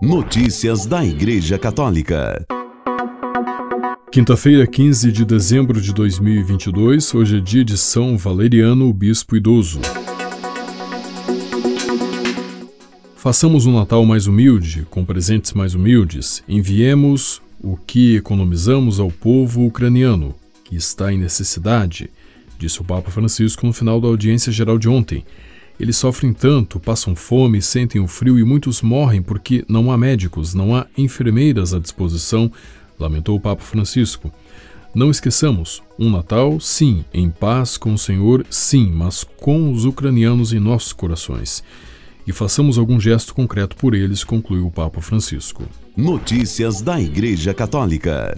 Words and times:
Notícias 0.00 0.86
da 0.86 1.04
Igreja 1.04 1.58
Católica. 1.58 2.46
Quinta-feira, 4.12 4.64
15 4.64 5.10
de 5.10 5.24
dezembro 5.24 5.80
de 5.80 5.92
2022, 5.92 7.12
hoje 7.16 7.38
é 7.38 7.40
dia 7.40 7.64
de 7.64 7.76
São 7.76 8.16
Valeriano, 8.16 8.88
o 8.88 8.92
Bispo 8.92 9.34
Idoso. 9.34 9.80
Façamos 13.16 13.66
um 13.66 13.72
Natal 13.72 14.06
mais 14.06 14.28
humilde, 14.28 14.86
com 14.88 15.04
presentes 15.04 15.52
mais 15.52 15.74
humildes. 15.74 16.44
Enviemos 16.48 17.42
o 17.60 17.76
que 17.76 18.14
economizamos 18.14 19.00
ao 19.00 19.10
povo 19.10 19.66
ucraniano, 19.66 20.32
que 20.62 20.76
está 20.76 21.12
em 21.12 21.18
necessidade, 21.18 22.08
disse 22.56 22.80
o 22.80 22.84
Papa 22.84 23.10
Francisco 23.10 23.66
no 23.66 23.72
final 23.72 24.00
da 24.00 24.06
audiência 24.06 24.52
geral 24.52 24.78
de 24.78 24.88
ontem. 24.88 25.24
Eles 25.78 25.96
sofrem 25.96 26.32
tanto, 26.32 26.80
passam 26.80 27.14
fome, 27.14 27.62
sentem 27.62 28.00
o 28.00 28.08
frio 28.08 28.38
e 28.38 28.44
muitos 28.44 28.82
morrem 28.82 29.22
porque 29.22 29.64
não 29.68 29.92
há 29.92 29.96
médicos, 29.96 30.52
não 30.52 30.74
há 30.74 30.86
enfermeiras 30.96 31.72
à 31.72 31.78
disposição, 31.78 32.50
lamentou 32.98 33.36
o 33.36 33.40
Papa 33.40 33.62
Francisco. 33.62 34.32
Não 34.94 35.10
esqueçamos, 35.10 35.82
um 35.98 36.10
Natal, 36.10 36.58
sim, 36.58 37.04
em 37.14 37.30
paz 37.30 37.76
com 37.76 37.94
o 37.94 37.98
Senhor, 37.98 38.44
sim, 38.50 38.90
mas 38.92 39.22
com 39.22 39.70
os 39.70 39.84
ucranianos 39.84 40.52
em 40.52 40.58
nossos 40.58 40.92
corações. 40.92 41.62
E 42.26 42.32
façamos 42.32 42.76
algum 42.76 42.98
gesto 42.98 43.32
concreto 43.32 43.76
por 43.76 43.94
eles, 43.94 44.24
concluiu 44.24 44.66
o 44.66 44.72
Papa 44.72 45.00
Francisco. 45.00 45.64
Notícias 45.96 46.82
da 46.82 47.00
Igreja 47.00 47.54
Católica. 47.54 48.36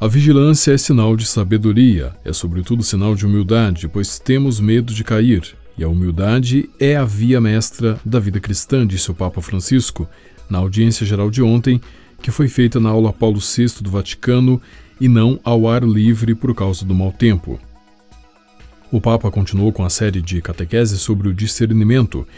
A 0.00 0.08
vigilância 0.08 0.72
é 0.72 0.78
sinal 0.78 1.14
de 1.14 1.26
sabedoria, 1.26 2.16
é 2.24 2.32
sobretudo 2.32 2.82
sinal 2.82 3.14
de 3.14 3.26
humildade, 3.26 3.86
pois 3.86 4.18
temos 4.18 4.58
medo 4.58 4.92
de 4.92 5.04
cair. 5.04 5.59
E 5.80 5.84
a 5.84 5.88
humildade 5.88 6.68
é 6.78 6.94
a 6.94 7.06
via 7.06 7.40
mestra 7.40 7.98
da 8.04 8.20
vida 8.20 8.38
cristã, 8.38 8.86
disse 8.86 9.10
o 9.10 9.14
Papa 9.14 9.40
Francisco 9.40 10.06
na 10.46 10.58
audiência 10.58 11.06
geral 11.06 11.30
de 11.30 11.42
ontem, 11.42 11.80
que 12.20 12.30
foi 12.30 12.48
feita 12.48 12.78
na 12.78 12.90
aula 12.90 13.14
Paulo 13.14 13.40
VI 13.40 13.80
do 13.80 13.90
Vaticano 13.90 14.60
e 15.00 15.08
não 15.08 15.40
ao 15.42 15.66
ar 15.66 15.82
livre 15.82 16.34
por 16.34 16.54
causa 16.54 16.84
do 16.84 16.94
mau 16.94 17.10
tempo. 17.10 17.58
O 18.92 19.00
Papa 19.00 19.30
continuou 19.30 19.72
com 19.72 19.82
a 19.82 19.88
série 19.88 20.20
de 20.20 20.42
catequeses 20.42 21.00
sobre 21.00 21.28
o 21.28 21.32
discernimento. 21.32 22.28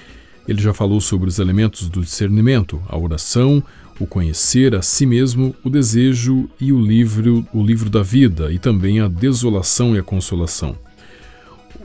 Ele 0.46 0.62
já 0.62 0.72
falou 0.72 1.00
sobre 1.00 1.28
os 1.28 1.40
elementos 1.40 1.88
do 1.88 2.00
discernimento, 2.00 2.80
a 2.88 2.96
oração, 2.96 3.60
o 3.98 4.06
conhecer 4.06 4.72
a 4.72 4.82
si 4.82 5.04
mesmo, 5.04 5.52
o 5.64 5.68
desejo 5.68 6.48
e 6.60 6.72
o 6.72 6.80
livro, 6.80 7.44
o 7.52 7.60
livro 7.60 7.90
da 7.90 8.04
vida, 8.04 8.52
e 8.52 8.58
também 8.60 9.00
a 9.00 9.08
desolação 9.08 9.96
e 9.96 9.98
a 9.98 10.02
consolação. 10.02 10.76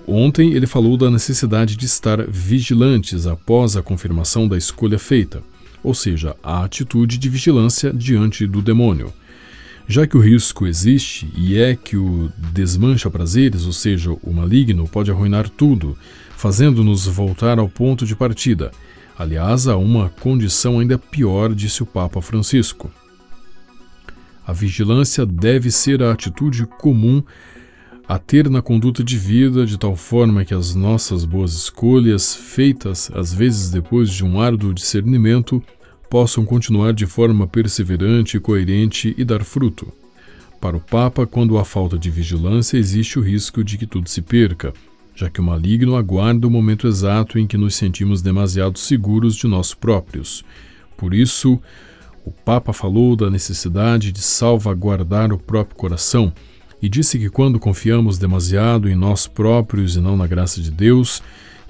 Ontem 0.07 0.53
ele 0.53 0.65
falou 0.65 0.95
da 0.95 1.11
necessidade 1.11 1.75
de 1.75 1.85
estar 1.85 2.25
vigilantes 2.25 3.27
após 3.27 3.75
a 3.75 3.81
confirmação 3.81 4.47
da 4.47 4.57
escolha 4.57 4.97
feita, 4.97 5.43
ou 5.83 5.93
seja, 5.93 6.33
a 6.41 6.63
atitude 6.63 7.17
de 7.17 7.27
vigilância 7.27 7.91
diante 7.91 8.47
do 8.47 8.61
demônio. 8.61 9.13
Já 9.85 10.07
que 10.07 10.15
o 10.15 10.21
risco 10.21 10.65
existe 10.65 11.29
e 11.35 11.57
é 11.57 11.75
que 11.75 11.97
o 11.97 12.31
desmancha 12.53 13.09
prazeres, 13.09 13.65
ou 13.65 13.73
seja, 13.73 14.11
o 14.23 14.31
maligno, 14.31 14.87
pode 14.87 15.11
arruinar 15.11 15.49
tudo, 15.49 15.97
fazendo-nos 16.37 17.05
voltar 17.05 17.59
ao 17.59 17.67
ponto 17.67 18.05
de 18.05 18.15
partida. 18.15 18.71
Aliás, 19.19 19.67
há 19.67 19.75
uma 19.75 20.09
condição 20.21 20.79
ainda 20.79 20.97
pior, 20.97 21.53
disse 21.53 21.83
o 21.83 21.85
Papa 21.85 22.21
Francisco. 22.21 22.89
A 24.45 24.53
vigilância 24.53 25.25
deve 25.25 25.69
ser 25.69 26.01
a 26.01 26.13
atitude 26.13 26.65
comum 26.65 27.21
a 28.07 28.17
ter 28.17 28.49
na 28.49 28.61
conduta 28.61 29.03
de 29.03 29.17
vida 29.17 29.65
de 29.65 29.77
tal 29.77 29.93
forma 29.93 30.45
que 30.45 30.53
as 30.53 30.73
nossas 30.73 31.25
boas 31.25 31.53
escolhas, 31.53 32.33
feitas 32.33 33.11
às 33.13 33.33
vezes 33.33 33.69
depois 33.69 34.09
de 34.09 34.23
um 34.23 34.39
árduo 34.39 34.73
discernimento, 34.73 35.61
possam 36.09 36.45
continuar 36.45 36.93
de 36.93 37.05
forma 37.05 37.45
perseverante 37.45 38.39
coerente 38.39 39.13
e 39.17 39.25
dar 39.25 39.43
fruto. 39.43 39.91
Para 40.61 40.77
o 40.77 40.79
Papa, 40.79 41.27
quando 41.27 41.57
há 41.57 41.65
falta 41.65 41.97
de 41.97 42.09
vigilância, 42.09 42.77
existe 42.77 43.19
o 43.19 43.21
risco 43.21 43.61
de 43.61 43.77
que 43.77 43.85
tudo 43.85 44.07
se 44.07 44.21
perca, 44.21 44.73
já 45.13 45.29
que 45.29 45.41
o 45.41 45.43
maligno 45.43 45.97
aguarda 45.97 46.47
o 46.47 46.51
momento 46.51 46.87
exato 46.87 47.37
em 47.37 47.45
que 47.45 47.57
nos 47.57 47.75
sentimos 47.75 48.21
demasiado 48.21 48.79
seguros 48.79 49.35
de 49.35 49.47
nós 49.47 49.73
próprios. 49.73 50.45
Por 50.95 51.13
isso, 51.13 51.59
o 52.23 52.31
Papa 52.31 52.71
falou 52.71 53.17
da 53.17 53.29
necessidade 53.29 54.13
de 54.13 54.21
salvaguardar 54.21 55.33
o 55.33 55.37
próprio 55.37 55.75
coração 55.75 56.31
e 56.81 56.87
disse 56.87 57.17
que 57.17 57.29
quando 57.29 57.59
confiamos 57.59 58.17
demasiado 58.17 58.89
em 58.89 58.95
nós 58.95 59.27
próprios 59.27 59.95
e 59.95 59.99
não 59.99 60.15
na 60.15 60.27
graça 60.27 60.61
de 60.61 60.69
Deus, 60.69 61.21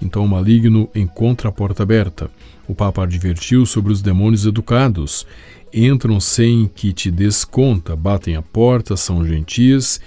então 0.02 0.24
o 0.24 0.28
maligno 0.28 0.90
encontra 0.94 1.50
a 1.50 1.52
porta 1.52 1.84
aberta. 1.84 2.30
O 2.68 2.76
Papa 2.76 3.04
advertiu 3.04 3.66
sobre 3.66 3.92
os 3.92 4.02
demônios 4.02 4.46
educados. 4.46 5.26
Entram 5.74 6.20
sem 6.20 6.70
que 6.74 6.92
te 6.94 7.10
des 7.10 7.46
conta, 7.46 7.96
batem 7.96 8.36
a 8.36 8.42
porta, 8.42 8.98
são 8.98 9.26
gentis 9.26 10.00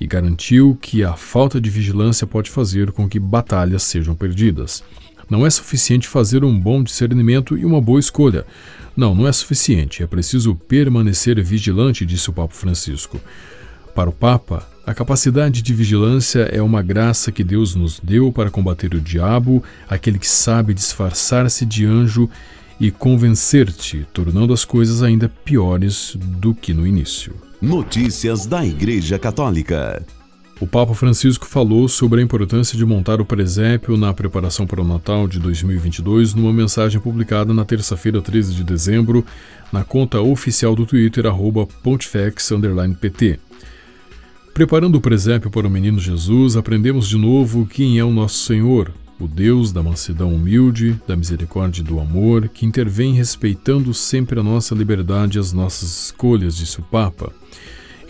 e 0.00 0.06
garantiu 0.06 0.76
que 0.80 1.04
a 1.04 1.14
falta 1.14 1.60
de 1.60 1.70
vigilância 1.70 2.26
pode 2.26 2.50
fazer 2.50 2.92
com 2.92 3.08
que 3.08 3.18
batalhas 3.18 3.82
sejam 3.82 4.14
perdidas. 4.14 4.82
Não 5.30 5.46
é 5.46 5.50
suficiente 5.50 6.08
fazer 6.08 6.44
um 6.44 6.58
bom 6.58 6.82
discernimento 6.82 7.56
e 7.56 7.64
uma 7.64 7.80
boa 7.80 8.00
escolha. 8.00 8.44
Não, 8.96 9.14
não 9.14 9.26
é 9.26 9.32
suficiente. 9.32 10.02
É 10.02 10.06
preciso 10.06 10.54
permanecer 10.54 11.42
vigilante, 11.42 12.04
disse 12.04 12.28
o 12.28 12.32
Papa 12.32 12.52
Francisco. 12.52 13.18
Para 13.94 14.08
o 14.08 14.12
Papa, 14.12 14.66
a 14.86 14.94
capacidade 14.94 15.60
de 15.60 15.74
vigilância 15.74 16.40
é 16.50 16.62
uma 16.62 16.82
graça 16.82 17.30
que 17.30 17.44
Deus 17.44 17.74
nos 17.74 18.00
deu 18.00 18.32
para 18.32 18.50
combater 18.50 18.94
o 18.94 19.00
diabo, 19.00 19.62
aquele 19.88 20.18
que 20.18 20.28
sabe 20.28 20.72
disfarçar-se 20.72 21.66
de 21.66 21.84
anjo 21.84 22.28
e 22.80 22.90
convencer-te, 22.90 24.06
tornando 24.12 24.52
as 24.52 24.64
coisas 24.64 25.02
ainda 25.02 25.28
piores 25.28 26.16
do 26.18 26.54
que 26.54 26.72
no 26.72 26.86
início. 26.86 27.34
Notícias 27.60 28.46
da 28.46 28.64
Igreja 28.66 29.18
Católica. 29.18 30.04
O 30.58 30.66
Papa 30.66 30.94
Francisco 30.94 31.46
falou 31.46 31.86
sobre 31.86 32.20
a 32.20 32.24
importância 32.24 32.78
de 32.78 32.84
montar 32.86 33.20
o 33.20 33.26
presépio 33.26 33.96
na 33.96 34.14
preparação 34.14 34.66
para 34.66 34.80
o 34.80 34.86
Natal 34.86 35.28
de 35.28 35.38
2022 35.38 36.34
numa 36.34 36.52
mensagem 36.52 37.00
publicada 37.00 37.52
na 37.52 37.64
terça-feira, 37.64 38.22
13 38.22 38.54
de 38.54 38.64
dezembro, 38.64 39.24
na 39.72 39.84
conta 39.84 40.20
oficial 40.20 40.74
do 40.74 40.86
Twitter, 40.86 41.24
pontifex_pt. 41.82 43.40
Preparando 44.54 44.96
o 44.96 45.00
presépio 45.00 45.50
para 45.50 45.66
o 45.66 45.70
menino 45.70 45.98
Jesus, 45.98 46.58
aprendemos 46.58 47.08
de 47.08 47.16
novo 47.16 47.64
quem 47.64 47.98
é 47.98 48.04
o 48.04 48.10
nosso 48.10 48.44
Senhor, 48.44 48.92
o 49.18 49.26
Deus 49.26 49.72
da 49.72 49.82
mansidão 49.82 50.34
humilde, 50.34 51.00
da 51.08 51.16
misericórdia 51.16 51.80
e 51.80 51.84
do 51.84 51.98
amor, 51.98 52.48
que 52.48 52.66
intervém 52.66 53.14
respeitando 53.14 53.94
sempre 53.94 54.38
a 54.38 54.42
nossa 54.42 54.74
liberdade 54.74 55.38
e 55.38 55.40
as 55.40 55.54
nossas 55.54 56.04
escolhas, 56.04 56.54
disse 56.54 56.80
o 56.80 56.82
Papa. 56.82 57.32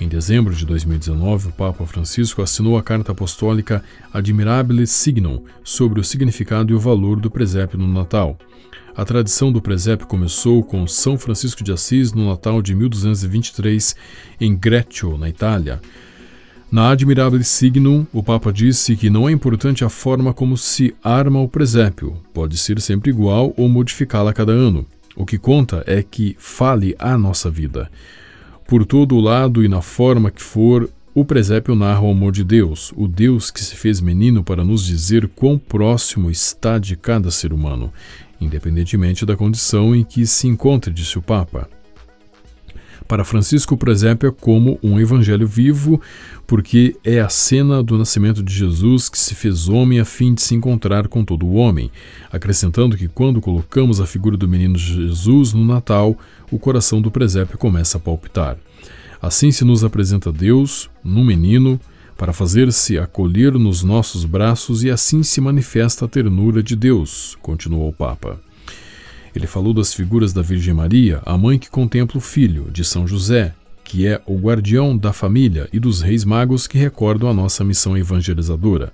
Em 0.01 0.09
dezembro 0.09 0.53
de 0.53 0.67
2019, 0.67 1.51
o 1.51 1.53
Papa 1.53 1.87
Francisco 1.87 2.43
assinou 2.43 2.77
a 2.77 2.83
carta 2.83 3.13
apostólica 3.13 3.85
Admirabile 4.13 4.85
Signum 4.85 5.45
sobre 5.63 6.01
o 6.01 6.05
significado 6.05 6.73
e 6.73 6.75
o 6.75 6.81
valor 6.81 7.21
do 7.21 7.31
presépio 7.31 7.79
no 7.79 7.87
Natal. 7.87 8.37
A 8.97 9.05
tradição 9.05 9.53
do 9.53 9.63
presépio 9.63 10.09
começou 10.09 10.65
com 10.65 10.89
São 10.89 11.17
Francisco 11.17 11.63
de 11.63 11.71
Assis 11.71 12.13
no 12.13 12.29
Natal 12.29 12.61
de 12.61 12.75
1223 12.75 13.95
em 14.41 14.57
Greccio, 14.57 15.17
na 15.17 15.29
Itália. 15.29 15.81
Na 16.73 16.89
Admirável 16.89 17.45
Signum, 17.45 18.07
o 18.15 18.23
Papa 18.23 18.51
disse 18.51 18.97
que 18.97 19.11
não 19.11 19.29
é 19.29 19.33
importante 19.33 19.85
a 19.85 19.91
forma 19.91 20.33
como 20.33 20.57
se 20.57 20.95
arma 21.05 21.39
o 21.39 21.47
presépio, 21.47 22.17
pode 22.33 22.57
ser 22.57 22.81
sempre 22.81 23.11
igual 23.11 23.53
ou 23.59 23.69
modificá-la 23.69 24.31
a 24.31 24.33
cada 24.33 24.53
ano. 24.53 24.87
O 25.15 25.27
que 25.27 25.37
conta 25.37 25.85
é 25.87 26.03
que 26.03 26.35
fale 26.39 26.97
a 26.99 27.19
nossa 27.19 27.51
vida. 27.51 27.91
Por 28.67 28.87
todo 28.87 29.17
o 29.17 29.21
lado 29.21 29.63
e 29.63 29.69
na 29.69 29.83
forma 29.83 30.31
que 30.31 30.43
for, 30.43 30.89
o 31.15 31.27
presépio 31.27 31.75
narra 31.75 32.01
o 32.01 32.11
amor 32.11 32.33
de 32.33 32.43
Deus, 32.43 32.91
o 32.97 33.07
Deus 33.07 33.51
que 33.51 33.63
se 33.63 33.77
fez 33.77 34.01
menino 34.01 34.43
para 34.43 34.65
nos 34.65 34.87
dizer 34.87 35.29
quão 35.37 35.59
próximo 35.59 36.31
está 36.31 36.79
de 36.79 36.97
cada 36.97 37.31
ser 37.31 37.53
humano, 37.53 37.93
independentemente 38.41 39.27
da 39.27 39.37
condição 39.37 39.95
em 39.95 40.03
que 40.03 40.27
se 40.27 40.49
encontre, 40.49 40.91
disse 40.91 41.19
o 41.19 41.23
Papa. 41.23 41.69
Para 43.07 43.25
Francisco, 43.25 43.75
o 43.75 43.79
presépio 43.79 44.29
é 44.29 44.33
como 44.33 44.79
um 44.83 44.99
evangelho 44.99 45.47
vivo, 45.47 46.01
porque 46.47 46.97
é 47.05 47.21
a 47.21 47.29
cena 47.29 47.83
do 47.83 47.99
nascimento 47.99 48.43
de 48.43 48.53
Jesus 48.53 49.09
que 49.09 49.19
se 49.19 49.35
fez 49.35 49.69
homem 49.69 50.01
a 50.01 50.05
fim 50.05 50.35
de 50.35 50.43
se 50.43 50.55
encontrar 50.55 51.09
com 51.09 51.25
todo 51.25 51.47
o 51.47 51.55
homem, 51.55 51.91
acrescentando 52.31 52.97
que 52.97 53.09
quando 53.09 53.41
colocamos 53.41 54.01
a 54.01 54.07
figura 54.07 54.37
do 54.37 54.49
menino 54.49 54.79
Jesus 54.79 55.53
no 55.53 55.65
Natal, 55.65 56.17
o 56.51 56.59
coração 56.59 57.01
do 57.01 57.11
presépio 57.11 57.59
começa 57.59 57.99
a 57.99 58.01
palpitar. 58.01 58.57
Assim 59.21 59.51
se 59.51 59.65
nos 59.65 59.85
apresenta 59.85 60.33
Deus, 60.33 60.91
no 61.05 61.25
menino, 61.25 61.79
para 62.17 62.33
fazer-se 62.33 62.99
acolher 62.99 63.53
nos 63.53 63.83
nossos 63.83 64.25
braços 64.25 64.85
e 64.85 64.91
assim 64.91 65.23
se 65.23 65.41
manifesta 65.41 66.05
a 66.05 66.09
ternura 66.09 66.63
de 66.63 66.77
Deus, 66.77 67.37
continuou 67.41 67.89
o 67.89 67.93
Papa. 67.93 68.41
Ele 69.35 69.47
falou 69.47 69.73
das 69.73 69.95
figuras 69.95 70.33
da 70.33 70.43
Virgem 70.43 70.75
Maria, 70.75 71.23
a 71.25 71.37
mãe 71.39 71.59
que 71.59 71.71
contempla 71.71 72.19
o 72.19 72.21
filho, 72.21 72.71
de 72.71 72.85
São 72.85 73.07
José, 73.07 73.55
que 73.83 74.07
é 74.07 74.21
o 74.27 74.37
guardião 74.37 74.97
da 74.97 75.13
família, 75.13 75.69
e 75.73 75.81
dos 75.81 76.01
reis 76.01 76.25
magos 76.25 76.67
que 76.67 76.79
recordam 76.79 77.29
a 77.29 77.35
nossa 77.35 77.65
missão 77.65 77.97
evangelizadora. 77.97 78.93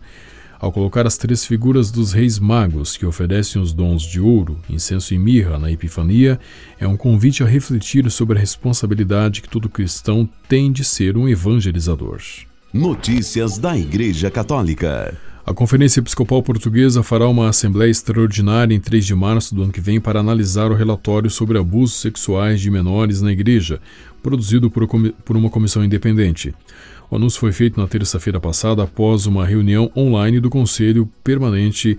Ao 0.61 0.73
colocar 0.73 1.07
as 1.07 1.17
três 1.17 1.45
figuras 1.45 1.91
dos 1.91 2.13
reis 2.13 2.39
magos 2.39 2.97
que 2.97 3.07
oferecem 3.07 3.63
os 3.63 3.73
dons 3.73 4.03
de 4.03 4.21
ouro, 4.21 4.59
incenso 4.69 5.15
e 5.15 5.19
mirra 5.19 5.57
na 5.57 5.71
Epifania, 5.71 6.39
é 6.81 6.87
um 6.87 6.97
convite 6.97 7.45
a 7.45 7.47
refletir 7.47 8.11
sobre 8.11 8.37
a 8.37 8.41
responsabilidade 8.41 9.41
que 9.41 9.49
todo 9.49 9.69
cristão 9.69 10.29
tem 10.49 10.73
de 10.73 10.85
ser 10.85 11.17
um 11.17 11.29
evangelizador. 11.29 12.21
Notícias 12.73 13.57
da 13.57 13.79
Igreja 13.79 14.31
Católica. 14.31 15.17
A 15.49 15.55
Conferência 15.55 16.01
Episcopal 16.01 16.43
Portuguesa 16.43 17.03
fará 17.03 17.27
uma 17.27 17.49
assembleia 17.49 17.91
extraordinária 17.91 18.75
em 18.75 18.79
3 18.79 19.07
de 19.07 19.15
março 19.15 19.55
do 19.55 19.63
ano 19.63 19.73
que 19.73 19.81
vem 19.81 19.99
para 19.99 20.21
analisar 20.21 20.71
o 20.71 20.75
relatório 20.75 21.31
sobre 21.31 21.57
abusos 21.57 21.97
sexuais 22.03 22.61
de 22.61 22.71
menores 22.71 23.23
na 23.23 23.33
Igreja, 23.33 23.81
produzido 24.23 24.71
por 24.71 25.37
uma 25.39 25.49
comissão 25.49 25.83
independente. 25.83 26.55
O 27.11 27.17
anúncio 27.17 27.41
foi 27.41 27.51
feito 27.51 27.81
na 27.81 27.89
terça-feira 27.89 28.39
passada 28.39 28.83
após 28.83 29.25
uma 29.25 29.47
reunião 29.47 29.91
online 29.97 30.39
do 30.39 30.51
Conselho 30.51 31.11
Permanente 31.25 31.99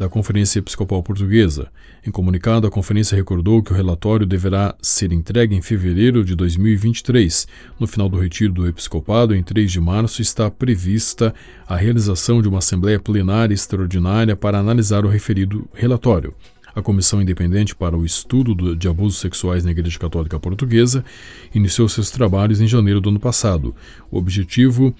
da 0.00 0.08
Conferência 0.08 0.60
Episcopal 0.60 1.02
Portuguesa. 1.02 1.70
Em 2.06 2.10
comunicado, 2.10 2.66
a 2.66 2.70
conferência 2.70 3.14
recordou 3.14 3.62
que 3.62 3.70
o 3.70 3.76
relatório 3.76 4.26
deverá 4.26 4.74
ser 4.80 5.12
entregue 5.12 5.54
em 5.54 5.60
fevereiro 5.60 6.24
de 6.24 6.34
2023. 6.34 7.46
No 7.78 7.86
final 7.86 8.08
do 8.08 8.18
retiro 8.18 8.50
do 8.50 8.66
episcopado, 8.66 9.34
em 9.34 9.42
3 9.42 9.70
de 9.70 9.78
março, 9.78 10.22
está 10.22 10.50
prevista 10.50 11.34
a 11.68 11.76
realização 11.76 12.40
de 12.40 12.48
uma 12.48 12.60
assembleia 12.60 12.98
plenária 12.98 13.52
extraordinária 13.52 14.34
para 14.34 14.58
analisar 14.58 15.04
o 15.04 15.08
referido 15.10 15.68
relatório. 15.74 16.32
A 16.74 16.80
Comissão 16.80 17.20
Independente 17.20 17.76
para 17.76 17.94
o 17.94 18.02
Estudo 18.02 18.74
de 18.74 18.88
Abusos 18.88 19.20
Sexuais 19.20 19.64
na 19.64 19.72
Igreja 19.72 19.98
Católica 19.98 20.40
Portuguesa 20.40 21.04
iniciou 21.54 21.86
seus 21.90 22.10
trabalhos 22.10 22.58
em 22.58 22.66
janeiro 22.66 23.02
do 23.02 23.10
ano 23.10 23.20
passado. 23.20 23.74
O 24.10 24.16
objetivo 24.16 24.94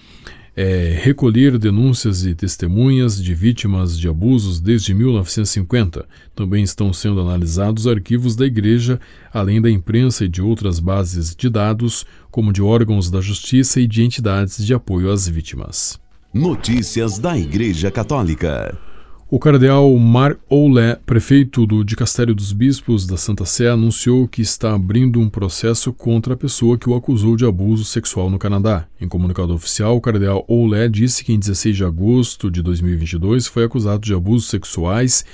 é 0.57 0.99
recolher 1.03 1.59
denúncias 1.59 2.25
e 2.25 2.35
testemunhas 2.35 3.23
de 3.23 3.35
vítimas 3.35 3.99
de 3.99 4.09
abusos 4.09 4.61
desde 4.61 4.93
1950. 4.93 6.07
Também 6.35 6.63
estão 6.63 6.93
sendo 6.93 7.21
analisados 7.21 7.87
arquivos 7.87 8.37
da 8.37 8.47
Igreja, 8.47 9.01
além 9.33 9.61
da 9.61 9.71
imprensa 9.71 10.25
e 10.25 10.29
de 10.29 10.43
outras 10.43 10.81
bases 10.81 11.35
de 11.35 11.49
dados, 11.49 12.05
como 12.31 12.53
de 12.53 12.63
órgãos 12.63 13.11
da 13.11 13.21
Justiça 13.21 13.81
e 13.81 13.87
de 13.87 14.03
entidades 14.03 14.65
de 14.65 14.75
apoio 14.75 15.11
às 15.11 15.29
vítimas. 15.29 15.99
Notícias 16.33 17.19
da 17.19 17.37
Igreja 17.37 17.91
Católica. 17.91 18.90
O 19.33 19.39
cardeal 19.39 19.97
Mar 19.97 20.37
Oulé, 20.49 20.97
prefeito 21.07 21.65
do 21.65 21.85
Dicastério 21.85 22.35
dos 22.35 22.53
Bispos 22.53 23.07
da 23.07 23.17
Santa 23.17 23.45
Sé, 23.45 23.69
anunciou 23.69 24.27
que 24.27 24.43
está 24.43 24.75
abrindo 24.75 25.21
um 25.21 25.29
processo 25.29 25.93
contra 25.93 26.35
a 26.35 26.37
pessoa 26.37 26.77
que 26.77 26.91
o 26.91 26.97
acusou 26.97 27.37
de 27.37 27.47
abuso 27.47 27.85
sexual 27.85 28.29
no 28.29 28.41
Canadá. 28.41 28.89
Em 29.01 29.07
comunicado 29.07 29.55
oficial, 29.55 29.97
o 29.97 30.01
cardeal 30.01 30.45
Oulé 30.49 30.89
disse 30.89 31.23
que 31.23 31.33
em 31.33 31.39
16 31.39 31.77
de 31.77 31.85
agosto 31.85 32.51
de 32.51 32.61
2022 32.61 33.47
foi 33.47 33.63
acusado 33.63 34.01
de 34.01 34.13
abusos 34.13 34.51
sexuais 34.51 35.25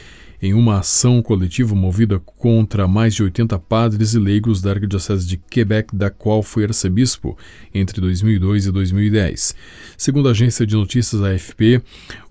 em 0.40 0.54
uma 0.54 0.78
ação 0.78 1.22
coletiva 1.22 1.74
movida 1.74 2.18
contra 2.18 2.86
mais 2.86 3.14
de 3.14 3.22
80 3.22 3.58
padres 3.58 4.14
e 4.14 4.18
leigos 4.18 4.60
da 4.60 4.70
Arquidiocese 4.70 5.26
de 5.26 5.36
Quebec, 5.36 5.94
da 5.94 6.10
qual 6.10 6.42
foi 6.42 6.64
arcebispo 6.64 7.36
entre 7.74 8.00
2002 8.00 8.66
e 8.66 8.72
2010. 8.72 9.54
Segundo 9.96 10.28
a 10.28 10.32
agência 10.32 10.66
de 10.66 10.74
notícias 10.74 11.22
AFP, 11.22 11.82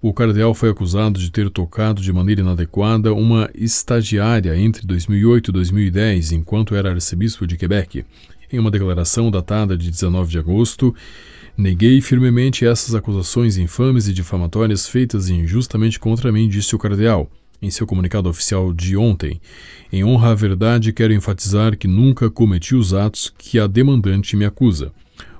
o 0.02 0.14
cardeal 0.14 0.54
foi 0.54 0.70
acusado 0.70 1.20
de 1.20 1.32
ter 1.32 1.50
tocado 1.50 2.02
de 2.02 2.14
maneira 2.14 2.42
inadequada 2.42 3.14
uma 3.14 3.50
estagiária 3.56 4.56
entre 4.58 4.86
2008 4.86 5.50
e 5.50 5.54
2010, 5.54 6.32
enquanto 6.32 6.76
era 6.76 6.92
arcebispo 6.92 7.48
de 7.48 7.58
Quebec. 7.58 8.06
Em 8.52 8.60
uma 8.60 8.70
declaração 8.72 9.32
datada 9.32 9.76
de 9.76 9.90
19 9.90 10.32
de 10.32 10.40
agosto, 10.40 10.94
Neguei 11.58 12.02
firmemente 12.02 12.66
essas 12.66 12.94
acusações 12.94 13.58
infames 13.58 14.10
e 14.10 14.14
difamatórias 14.14 14.90
feitas 14.90 15.30
injustamente 15.30 15.98
contra 15.98 16.30
mim, 16.30 16.50
disse 16.50 16.76
o 16.76 16.78
cardeal 16.78 17.32
em 17.62 17.70
seu 17.70 17.88
comunicado 17.88 18.30
oficial 18.30 18.74
de 18.74 18.98
ontem. 18.98 19.40
Em 19.92 20.04
honra 20.04 20.32
à 20.32 20.36
verdade, 20.36 20.94
quero 20.94 21.14
enfatizar 21.14 21.78
que 21.78 21.88
nunca 21.88 22.30
cometi 22.30 22.76
os 22.76 22.94
atos 22.94 23.34
que 23.38 23.60
a 23.60 23.68
demandante 23.68 24.36
me 24.36 24.46
acusa. 24.46 24.92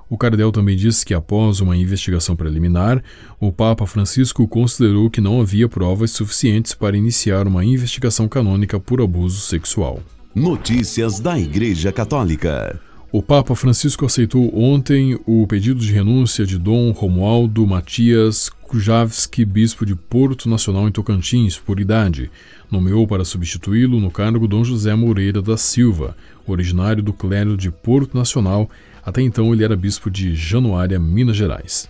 O 0.08 0.16
cardeal 0.16 0.52
também 0.52 0.76
disse 0.76 1.04
que, 1.04 1.12
após 1.12 1.60
uma 1.60 1.76
investigação 1.76 2.36
preliminar, 2.36 3.02
o 3.40 3.50
Papa 3.50 3.86
Francisco 3.86 4.46
considerou 4.46 5.10
que 5.10 5.20
não 5.20 5.40
havia 5.40 5.68
provas 5.68 6.12
suficientes 6.12 6.74
para 6.74 6.96
iniciar 6.96 7.46
uma 7.46 7.64
investigação 7.64 8.28
canônica 8.28 8.78
por 8.78 9.00
abuso 9.00 9.40
sexual. 9.40 10.00
Notícias 10.34 11.18
da 11.18 11.38
Igreja 11.38 11.90
Católica. 11.90 12.80
O 13.16 13.22
Papa 13.22 13.56
Francisco 13.56 14.04
aceitou 14.04 14.54
ontem 14.54 15.18
o 15.24 15.46
pedido 15.46 15.80
de 15.80 15.90
renúncia 15.90 16.44
de 16.44 16.58
Dom 16.58 16.90
Romualdo 16.90 17.66
Matias 17.66 18.50
Kujavski, 18.50 19.42
bispo 19.42 19.86
de 19.86 19.96
Porto 19.96 20.50
Nacional 20.50 20.86
em 20.86 20.92
Tocantins, 20.92 21.56
por 21.56 21.80
idade. 21.80 22.30
Nomeou 22.70 23.06
para 23.06 23.24
substituí-lo 23.24 23.98
no 24.00 24.10
cargo 24.10 24.46
Dom 24.46 24.62
José 24.62 24.94
Moreira 24.94 25.40
da 25.40 25.56
Silva, 25.56 26.14
originário 26.46 27.02
do 27.02 27.14
clero 27.14 27.56
de 27.56 27.70
Porto 27.70 28.14
Nacional. 28.14 28.68
Até 29.02 29.22
então 29.22 29.50
ele 29.50 29.64
era 29.64 29.74
bispo 29.74 30.10
de 30.10 30.34
Januária, 30.34 30.98
Minas 30.98 31.38
Gerais. 31.38 31.88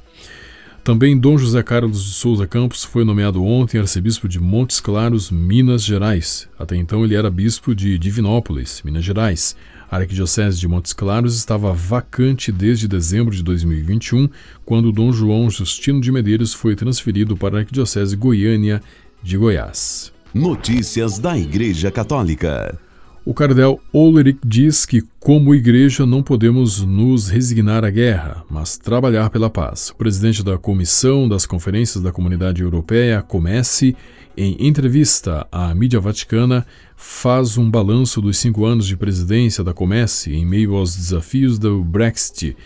Também 0.86 1.18
Dom 1.18 1.36
José 1.36 1.64
Carlos 1.64 2.04
de 2.04 2.12
Souza 2.12 2.46
Campos 2.46 2.84
foi 2.84 3.04
nomeado 3.04 3.42
ontem 3.42 3.76
arcebispo 3.76 4.28
de 4.28 4.38
Montes 4.38 4.78
Claros, 4.78 5.32
Minas 5.32 5.82
Gerais. 5.82 6.48
Até 6.56 6.76
então 6.76 7.04
ele 7.04 7.16
era 7.16 7.28
bispo 7.28 7.74
de 7.74 7.98
Divinópolis, 7.98 8.82
Minas 8.84 9.02
Gerais. 9.02 9.56
A 9.90 9.96
Arquidiocese 9.96 10.60
de 10.60 10.68
Montes 10.68 10.92
Claros 10.92 11.36
estava 11.36 11.72
vacante 11.72 12.52
desde 12.52 12.86
dezembro 12.86 13.34
de 13.34 13.42
2021, 13.42 14.28
quando 14.64 14.92
Dom 14.92 15.10
João 15.10 15.50
Justino 15.50 16.00
de 16.00 16.12
Medeiros 16.12 16.54
foi 16.54 16.76
transferido 16.76 17.36
para 17.36 17.56
a 17.56 17.60
Arquidiocese 17.62 18.14
Goiânia 18.14 18.80
de 19.20 19.36
Goiás. 19.36 20.12
Notícias 20.32 21.18
da 21.18 21.36
Igreja 21.36 21.90
Católica. 21.90 22.78
O 23.26 23.34
cardeal 23.34 23.80
Ulrich 23.92 24.38
diz 24.46 24.86
que, 24.86 25.02
como 25.18 25.52
igreja, 25.52 26.06
não 26.06 26.22
podemos 26.22 26.82
nos 26.82 27.28
resignar 27.28 27.84
à 27.84 27.90
guerra, 27.90 28.44
mas 28.48 28.78
trabalhar 28.78 29.30
pela 29.30 29.50
paz. 29.50 29.90
O 29.90 29.96
presidente 29.96 30.44
da 30.44 30.56
Comissão 30.56 31.28
das 31.28 31.44
Conferências 31.44 32.00
da 32.00 32.12
Comunidade 32.12 32.62
Europeia, 32.62 33.20
Comece, 33.22 33.96
em 34.36 34.56
entrevista 34.64 35.44
à 35.50 35.74
mídia 35.74 35.98
vaticana, 35.98 36.64
faz 36.94 37.58
um 37.58 37.68
balanço 37.68 38.22
dos 38.22 38.38
cinco 38.38 38.64
anos 38.64 38.86
de 38.86 38.96
presidência 38.96 39.64
da 39.64 39.74
Comece 39.74 40.32
em 40.32 40.46
meio 40.46 40.76
aos 40.76 40.94
desafios 40.94 41.58
do 41.58 41.82
Brexit, 41.82 42.56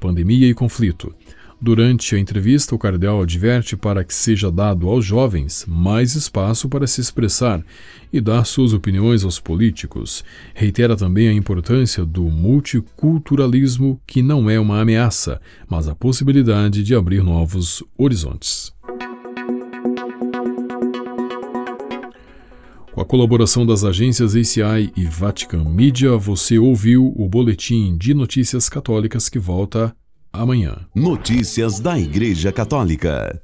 pandemia 0.00 0.48
e 0.48 0.54
conflito. 0.54 1.14
Durante 1.58 2.14
a 2.14 2.18
entrevista, 2.18 2.74
o 2.74 2.78
cardeal 2.78 3.22
adverte 3.22 3.78
para 3.78 4.04
que 4.04 4.14
seja 4.14 4.52
dado 4.52 4.88
aos 4.88 5.04
jovens 5.04 5.64
mais 5.66 6.14
espaço 6.14 6.68
para 6.68 6.86
se 6.86 7.00
expressar 7.00 7.64
e 8.12 8.20
dar 8.20 8.44
suas 8.44 8.74
opiniões 8.74 9.24
aos 9.24 9.40
políticos. 9.40 10.22
Reitera 10.54 10.94
também 10.94 11.28
a 11.28 11.32
importância 11.32 12.04
do 12.04 12.24
multiculturalismo, 12.24 13.98
que 14.06 14.20
não 14.20 14.50
é 14.50 14.60
uma 14.60 14.82
ameaça, 14.82 15.40
mas 15.66 15.88
a 15.88 15.94
possibilidade 15.94 16.82
de 16.82 16.94
abrir 16.94 17.22
novos 17.22 17.82
horizontes. 17.96 18.74
Com 22.92 23.00
a 23.00 23.04
colaboração 23.04 23.66
das 23.66 23.82
agências 23.82 24.36
ACI 24.36 24.92
e 24.94 25.04
Vatican 25.04 25.64
Media, 25.64 26.16
você 26.18 26.58
ouviu 26.58 27.14
o 27.16 27.26
Boletim 27.28 27.96
de 27.96 28.12
Notícias 28.12 28.68
Católicas 28.68 29.28
que 29.28 29.38
volta 29.38 29.94
amanhã. 30.36 30.76
Notícias 30.94 31.80
da 31.80 31.98
Igreja 31.98 32.52
Católica. 32.52 33.40